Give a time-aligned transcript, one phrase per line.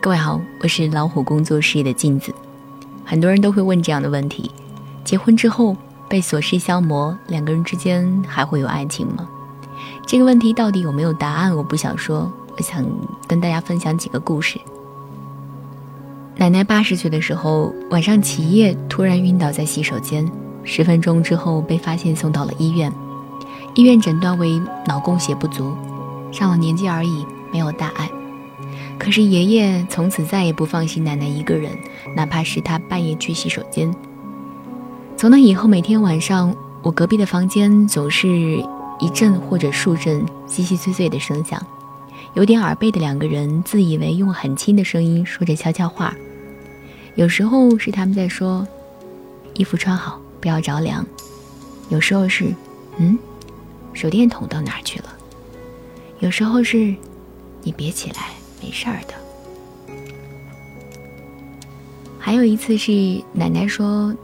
[0.00, 2.34] 各位好，我是老虎工作室的镜子。
[3.04, 4.50] 很多人都会问这样的问题：
[5.04, 5.76] 结婚之后
[6.08, 9.28] 被琐事消磨，两个人之间还会有爱情吗？
[10.06, 11.54] 这个问题到底有没有答案？
[11.54, 12.84] 我不想说，我想
[13.26, 14.60] 跟大家分享几个故事。
[16.38, 20.24] 奶奶八十岁的时候，晚上起夜突然晕倒在洗手间，
[20.62, 22.92] 十分钟之后被发现送到了医院，
[23.74, 25.74] 医院诊断为脑供血不足，
[26.30, 28.08] 上了年纪而已，没有大碍。
[29.00, 31.76] 可是爷爷从此再也不放心奶奶一个人，
[32.14, 33.92] 哪怕是他半夜去洗手间。
[35.16, 38.28] 从那以后，每天晚上我隔壁的房间总是
[39.00, 41.60] 一阵或者数阵稀稀碎碎的声响，
[42.34, 46.14] 有点耳背的两个人自以为用很轻的声音说着悄悄话，
[47.18, 48.64] 有时候是他们在说
[49.54, 51.04] ：“衣服穿好，不要着凉。”
[51.90, 52.54] 有时候是
[52.96, 53.18] ：“嗯，
[53.92, 55.06] 手电筒到哪去了？”
[56.20, 56.94] 有时候是
[57.64, 58.28] ：“你别起来。”
[58.62, 59.94] 没事儿的。
[62.20, 62.92] 还有一次是
[63.32, 64.14] 奶奶说：“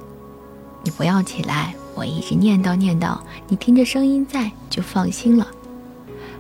[0.84, 5.48] 你不要起来，我一直念叨念叨，你听着声音在就放心了。”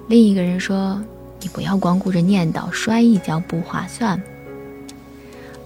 [0.06, 1.02] 另一个人说
[1.42, 4.22] ：“你不要光顾着念叨，摔一跤不划算。”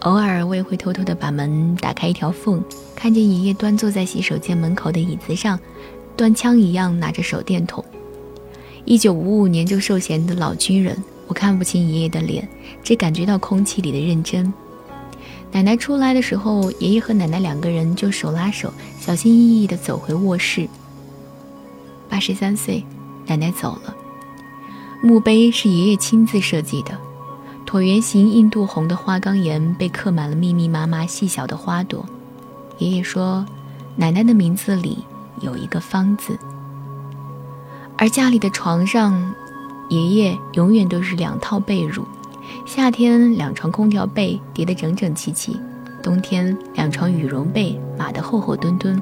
[0.00, 2.62] 偶尔我也会偷偷的把门打开一条缝，
[2.94, 5.58] 看见爷爷端坐在洗手间门口的椅子上，
[6.16, 7.84] 端枪一样拿着手电筒。
[8.84, 10.96] 一九五五年就受衔的老军人。
[11.26, 12.48] 我看不清爷爷的脸，
[12.82, 14.50] 只感觉到空气里的认真。
[15.52, 20.66] 奶奶出来的时候，爷爷和奶奶两个人就手拉手，小心翼翼地走回卧室。
[22.08, 22.82] 八十三岁，
[23.26, 23.94] 奶奶走了。
[25.02, 26.98] 墓碑是爷爷亲自设计的，
[27.68, 32.02] 椭圆形印度红的花岗岩被刻满了密密麻麻细小的花朵。
[32.78, 33.44] 爷爷说，
[33.94, 35.04] 奶奶的名字里
[35.42, 36.38] 有一个“方”字。
[37.98, 39.34] 而家里的床上。
[39.90, 42.02] 爷爷永远都是两套被褥，
[42.66, 45.58] 夏天两床空调被叠得整整齐齐，
[46.02, 49.00] 冬天两床羽绒被码得厚厚墩墩。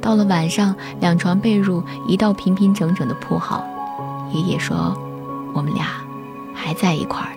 [0.00, 3.66] 到了晚上，两床被褥一道平平整整的铺好。
[4.32, 4.96] 爷爷说
[5.52, 5.88] ：“我们俩
[6.54, 7.35] 还在一块儿。”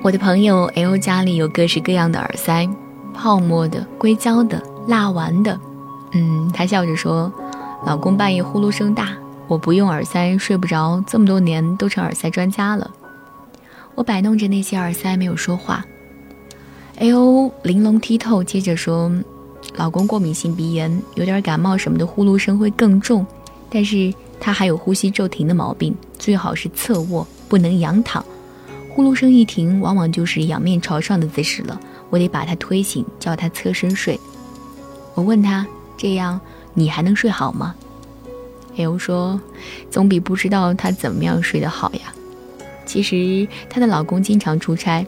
[0.00, 2.68] 我的朋友 L 家里有各式各样的耳塞，
[3.12, 5.58] 泡沫的、硅胶的、蜡丸的。
[6.12, 7.30] 嗯，他笑着说
[7.84, 9.10] ：“老公半夜呼噜声大。”
[9.48, 12.90] 我不用耳塞睡不着，这么多年都成耳塞专家了。
[13.94, 15.84] 我摆弄着那些耳塞，没有说话。
[16.98, 18.44] 哎呦，玲珑剔透。
[18.44, 19.10] 接着说，
[19.76, 23.26] 老公过敏性鼻炎，有点感冒什么的，呼噜声会更重。
[23.68, 28.24] 但是他还有呼吸骤停的毛病，最好是侧卧，不能仰躺。
[28.98, 31.80] 呼噜声一停，往往就是仰面朝上的姿势了。
[32.10, 34.18] 我得把他推醒，叫他侧身睡。
[35.14, 35.64] 我问他
[35.96, 36.40] ：“这样
[36.74, 37.76] 你还能睡好吗？”
[38.74, 39.40] L 说
[39.88, 42.12] ：“总比不知道他怎么样睡得好呀。”
[42.84, 45.06] 其实她的老公经常出差。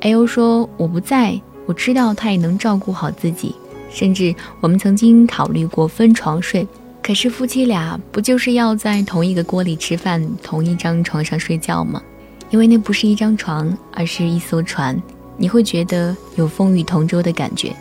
[0.00, 3.54] L 说：“我不在，我知道他也能照顾好自己。
[3.90, 6.66] 甚至我们曾经考虑过分床睡。
[7.00, 12.02] 可是夫妻俩不就是要在同一个锅里吃饭，同一张床上睡觉吗？
[12.50, 15.00] 因为那不是一张床，而是一艘船。
[15.36, 17.74] 你会觉得有风雨同舟的感觉。”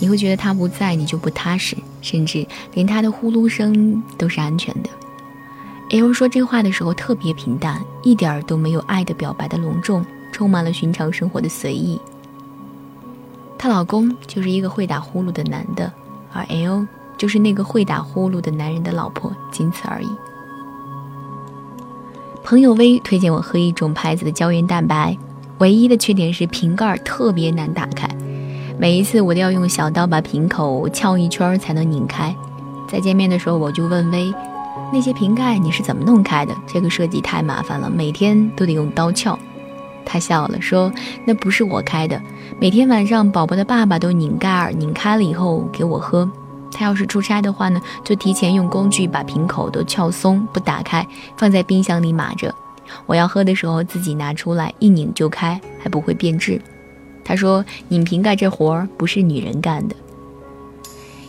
[0.00, 2.44] 你会觉得他不在，你就不踏实，甚至
[2.74, 4.90] 连他的呼噜声都是安全的。
[5.90, 11.98] L 说这话的时候特别平淡，一点儿都没有爱的表白的隆重，充满了寻常生活的随意。
[13.56, 15.90] 她老公就是一个会打呼噜的男的，
[16.32, 16.84] 而 L
[17.16, 20.08] 就是那个会打呼噜的男人的老婆，仅此而已。
[22.44, 25.16] 朋友 V 推荐我喝一种牌子的胶原蛋白，
[25.60, 28.06] 唯一的缺点是瓶盖特别难打开。
[28.78, 32.36] 每一次我都要用小刀把瓶口撬一圈才能拧开。
[32.86, 34.30] 在见面的时候，我就问薇
[34.92, 36.54] ：“那些瓶盖你是怎么弄开的？
[36.66, 39.38] 这个设计太麻烦了，每天都得用刀撬。”
[40.04, 40.92] 他笑了，说
[41.24, 42.20] ：“那不是我开的，
[42.60, 46.30] 每天晚上宝宝的爸爸都拧盖儿，拧开了以后给我喝。
[46.74, 51.06] 他要是出差的话呢，就提前用工具把瓶口都撬松，不打开，
[51.36, 52.54] 放在冰箱里码着。
[53.06, 56.60] 我要喝的时候自己拿出来一拧就开，还不会变质。”
[57.24, 59.96] 他说：“拧瓶盖这活儿不是女人干的。”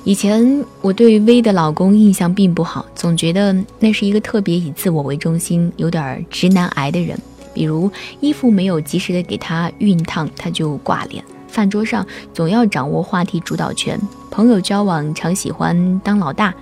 [0.04, 7.18] 以前我对薇的老公印象并不好，总觉得那是一个特别以自我为中心、有点直男癌的人。
[7.54, 7.90] 比如
[8.20, 11.24] 衣服没有及时的给他熨烫，他就挂脸；
[11.56, 13.98] 饭桌上总要掌握话题主导权；
[14.30, 16.54] 朋友交往常喜欢当老大。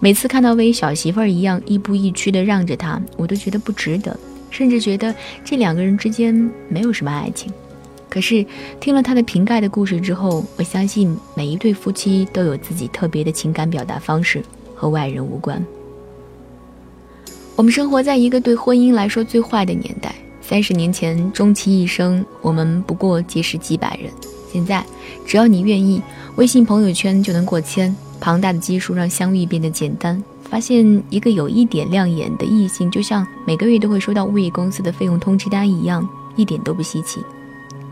[0.00, 4.18] 每次看到为小媳妇儿一样亦步亦趋的让着他，我都觉得不值得，
[4.48, 5.14] 甚至觉得
[5.44, 6.34] 这两个人之间
[6.70, 7.52] 没有什么爱情。
[8.08, 8.44] 可是
[8.80, 14.42] 听了他的瓶盖的故事之后，我相信每一对夫妻都有自己特别的情感表达方式，
[14.74, 15.62] 和外人无关。
[17.54, 20.14] 我们生活在一个对婚姻来说最坏的年代。
[20.40, 24.10] 三十年前，终其一生，我们不过结识几百人；
[24.52, 24.84] 现在，
[25.26, 26.02] 只要你愿意，
[26.36, 30.22] 微信朋友圈就能过千，庞大的基数让相遇变得简单。
[30.50, 37.20] 发现一个有一点亮眼的异性，就像每个月都会收到物业公司的费用通知单一样，一点都不稀奇。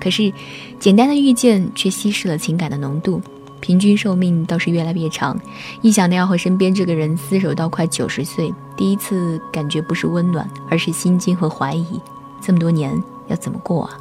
[0.00, 0.32] 可是，
[0.80, 3.20] 简单的遇见却稀释了情感的浓度，
[3.60, 5.38] 平均寿命倒是越来越长。
[5.82, 12.00] 一想到要和身边这个人厮守到快九十岁，第一次感觉不是温暖，而是心惊和怀疑。
[12.40, 12.90] 这么多年
[13.28, 13.98] 要怎么过啊？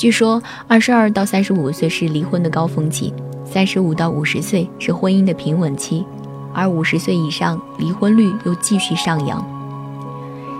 [0.00, 3.12] 据说，二十二到三十五岁是离婚的高峰期，
[3.44, 6.06] 三十五到五十岁是婚姻的平稳期，
[6.54, 9.46] 而五十岁以上离婚率又继续上扬。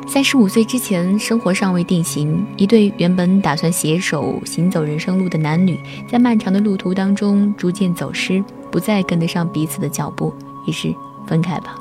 [0.06, 2.46] 三十五岁之前，生活尚未定型。
[2.58, 10.34] 一对原本打算携手行走人生路的男女，在漫长的路途当中逐渐走失，不再跟得上彼此的脚步，
[10.66, 10.94] 于是
[11.26, 11.76] 分开吧。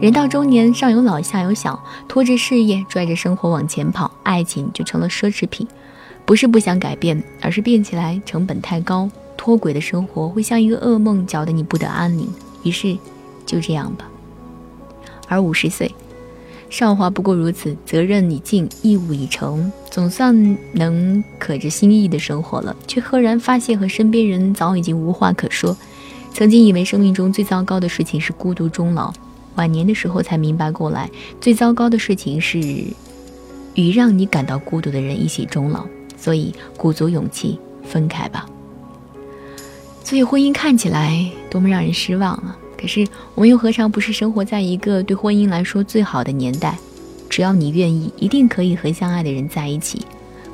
[0.00, 5.64] 人到中年，上有老下有小，拖着事业，拽着生活往前跑，爱情就成了奢侈品。
[6.30, 12.32] 不是不想改变，而是变起来成本太高，脱轨的生活会像一个噩梦，搅得你不得安宁。
[12.62, 12.96] 于是，
[13.44, 14.08] 就这样吧。
[15.26, 15.90] 而五十岁。
[16.68, 25.76] 少华不过如此，责任已尽，义务已成，总算能可着心意的生活了，却赫然发现和身边人早已经无话可说。
[26.32, 29.12] 曾经以为生命中最糟糕的事情是孤独终老，
[29.56, 31.10] 晚年的时候才明白过来，
[31.40, 32.60] 最糟糕的事情是
[33.74, 35.84] 与让你感到孤独的人一起终老。
[36.20, 38.46] 所以鼓足勇气分开吧。
[40.04, 42.56] 所以婚姻看起来多么让人失望啊！
[42.76, 46.76] 可是，我们又何尝不是生活在一个对婚姻来说最好的年代？
[47.28, 50.04] 只要你愿意，一定可以和相爱的人在一起。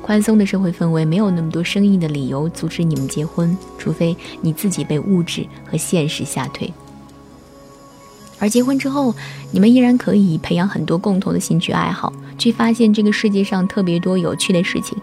[0.01, 6.71] 宽松的社会氛围没有那么多生硬的理由阻止你们结婚，除非你自己被物质和现实吓退。
[8.39, 9.15] 而结婚之后，
[9.51, 14.95] 你们依然可以培养很多共同的兴趣爱好，去发现这个世界上特别多有趣的事情，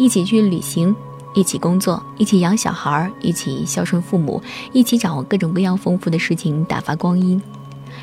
[0.00, 0.96] 一起去旅行。
[1.34, 4.42] 一起工作，一起养小孩，一起孝顺父母，
[4.72, 7.40] 一起掌握各种各样丰富的事情，打发光阴。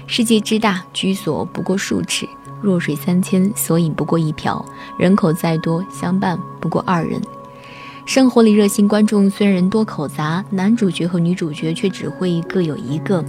[0.05, 2.29] 世界之大，居所不过数尺，
[2.61, 4.63] 弱水三千，索饮不过一瓢。
[4.99, 7.19] 人口再多，相伴不过二人。
[8.05, 13.25] 生活里热心观众虽然人多口杂，男主角和女主角却只会各有一个。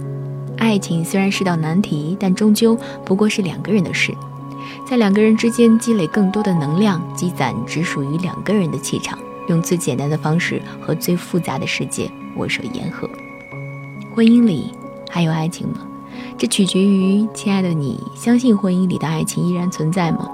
[0.57, 4.13] 爱情虽然是道难题，但终究不过是两个人的事。
[4.87, 9.17] 在两个人之间积累更多的能量，积攒只属于两个人的气场。
[9.47, 13.09] 用最简单的方式和最复杂的世界握手言和。
[14.13, 14.71] 婚姻里
[15.09, 15.79] 还有爱情吗？
[16.37, 20.29] 这取决于亲爱的你，相信婚姻里的爱情依然存在吗？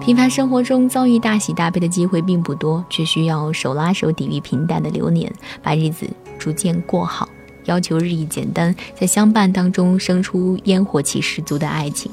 [0.00, 5.30] 平凡生活中遭遇大喜大悲的机会并不多，却需要手拉手抵御平淡的流年，
[5.62, 7.28] 把日子逐渐过好，
[7.66, 12.10] 要求日益简单，在相伴当中生出烟火气十足的爱情。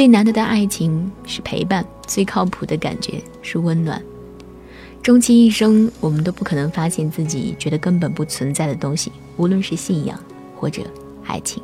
[0.00, 4.02] 最难得的爱情是陪伴，最靠谱的感觉是温暖。
[5.02, 10.18] 终其一生，我们都不可能发现自己觉得根本不存在的东西，无论是信仰
[10.56, 10.80] 或者
[11.26, 11.62] 爱情。